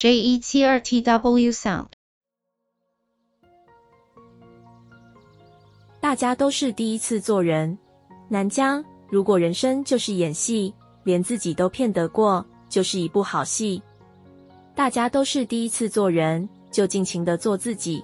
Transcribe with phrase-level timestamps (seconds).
[0.00, 1.88] J E T R T W Sound。
[6.00, 7.76] 大家都是第一次做人，
[8.26, 8.82] 南江。
[9.10, 10.72] 如果人生就是演戏，
[11.04, 13.82] 连自己都骗得过，就是一部好戏。
[14.74, 18.02] 大家都是第一次做人，就尽情的做自己。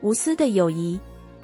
[0.00, 0.98] 无私的友谊，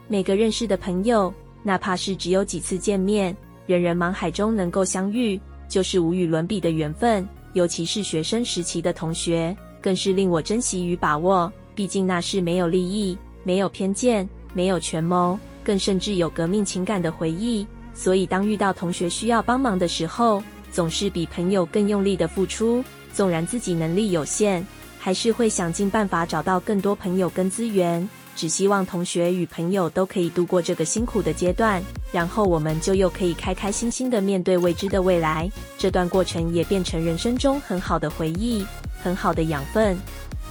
[0.09, 1.31] 每个认识的朋友，
[1.63, 3.37] 哪怕是只有几次见面，
[3.67, 5.39] 人人茫海中能够相遇，
[5.69, 7.29] 就是无与伦比的缘分。
[7.53, 11.53] 尤其是学生时期的同学，更是令我珍惜与把握。
[11.75, 17.67] 毕竟那是没有利益、没有偏见、没有权谋，更甚至有革命情感的回忆。
[17.95, 22.85] 所以，当遇到同学需要帮忙的时候，总是比朋友更用力的付出。
[23.13, 24.64] 纵然自己能力有限，
[24.98, 28.09] 还是会想尽办法找到更多朋友跟资源。
[28.40, 35.47] 只希望同学与朋友都可以度过这个辛苦的阶段，然后我们就又可以开开心心的面对未知的未来。
[35.77, 38.64] 这段过程也变成人生中很好的回忆，
[39.03, 39.95] 很好的养分。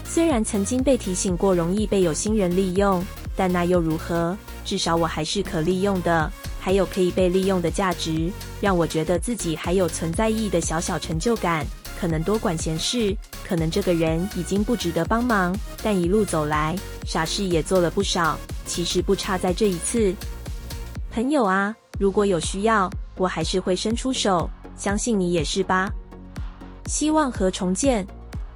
[0.05, 3.03] 虽然曾经被提醒过容易被有心人利用，
[3.35, 4.37] 但那又如何？
[4.63, 11.65] 至少我还是可利用的，还有可以被利用的价值，让我觉得自己还有存在意义的小小成就感。
[11.99, 13.13] 可能多管闲事，
[13.45, 18.37] 可能这个人已经不值得帮忙，但一路走来，傻事也做了不少。
[18.65, 20.13] 其实不差在这一次。
[21.11, 25.91] 朋友啊，如果有需要，我还是会伸出手，相信你也是吧。
[26.85, 28.07] 希望和重建，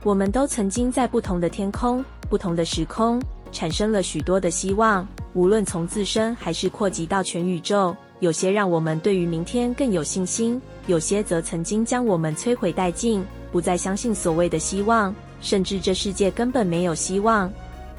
[0.03, 3.21] 我们都曾经在不同的天空、不同的时空，
[3.52, 7.94] 产生了许多的希望，无论从自身还是扩及到全宇宙。
[8.19, 17.52] 有些让我们对于明天更有信心，有些则曾经将我们摧毁殆尽，不再相信所谓的希望，甚至这世界根本没有希望。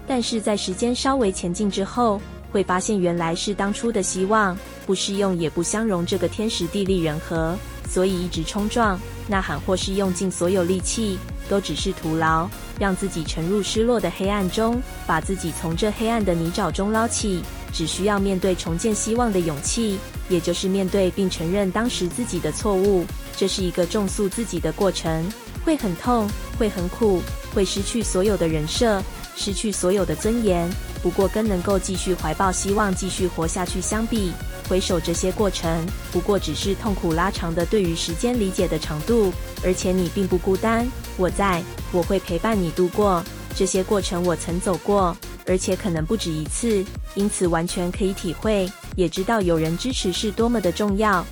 [0.06, 2.20] 但是在时间稍微前进之后，
[2.52, 7.56] 会发现原来是当初的希望不适用，也不相容这个天时地利人和，
[7.88, 11.18] 所以一直冲撞、呐喊或是用尽所有力气，
[11.48, 12.46] 都只是徒劳，
[12.78, 17.40] 让自己沉入失落的黑暗中，把自己从这黑暗的泥沼中捞起。
[17.74, 23.04] 只需要面对重建希望的勇气，也就是面对并承认当时自己的错误。
[23.36, 25.28] 这是一个重塑自己的过程，
[25.64, 27.20] 会很痛，会很苦，
[27.52, 29.02] 会失去所有的人设，
[29.34, 30.70] 失去所有的尊严。
[31.02, 34.32] 不过，跟能够继续怀抱希望、继续活下去相比，
[34.68, 39.32] 回首这些过程，不过只是痛苦拉长的对于时间理解的长度。
[39.62, 40.86] 而且你并不孤单，
[41.18, 43.22] 我在，我会陪伴你度过
[43.54, 44.24] 这些过程。
[44.24, 45.14] 我曾走过。
[45.46, 46.84] 而且可能不止一次，
[47.14, 51.24] 因此完全可以体会，也知道有人支持是多么的重要。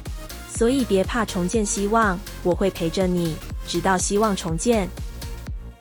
[0.48, 3.34] 所以别怕重建希望，我会陪着你，
[3.66, 4.88] 直到希望重建。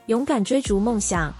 [0.06, 1.32] 勇敢追逐梦想，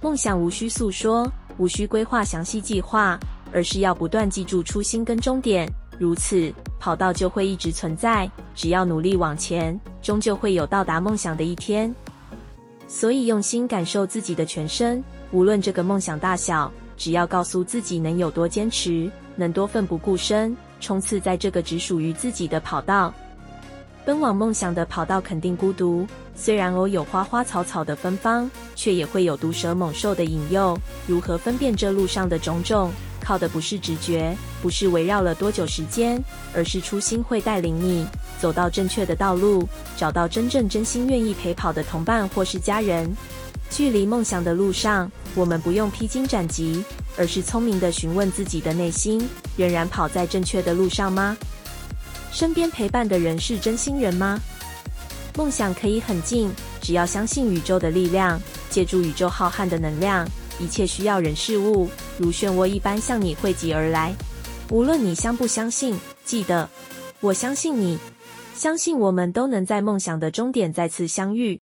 [0.00, 3.18] 梦想无需诉说，无需规划详细计划，
[3.52, 5.68] 而是要不断记住初心跟终点，
[5.98, 8.30] 如此跑道就会一直存在。
[8.54, 11.94] 只要努力往前，终究会有到达梦想的一天。
[12.88, 15.02] 所以用心感受自己的全身。
[15.32, 23.12] 无论这个梦想大小，只要告诉自己能有多坚持，能多奋不顾身，冲刺在这个只属于自己的跑道，
[24.04, 26.06] 奔往梦想的跑道肯定孤独。
[26.34, 30.78] 虽然偶有花花草草的芬芳，却也会有毒蛇猛兽的引诱。
[31.06, 32.92] 如何分辨这路上的种种？
[33.18, 36.22] 靠的不是直觉，不是围绕了多久时间，
[36.54, 38.06] 而是初心会带领你
[38.38, 43.16] 走到正确的道路，找到真正真心愿意陪跑的同伴或是家人。
[43.70, 46.82] 距离梦想的路上，我们不用披荆斩棘，
[47.18, 51.36] 而是聪明的询问自己的内心：仍然跑在正确的路上吗？
[52.32, 54.40] 身边陪伴的人是真心人吗？
[55.36, 56.50] 梦想可以很近，
[56.80, 58.40] 只要相信宇宙的力量，
[58.70, 60.26] 借助宇宙浩瀚的能量，
[60.58, 64.14] 一切需要人事物如漩涡一般向你汇集而来。
[64.70, 66.68] 无论你相不相信，记得，
[67.20, 67.98] 我相信你，
[68.54, 71.60] 相信我们都能在梦想的终点再次相遇。